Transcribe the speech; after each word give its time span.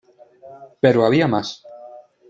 Pero 0.81 1.05
había 1.05 1.27
más. 1.33 1.49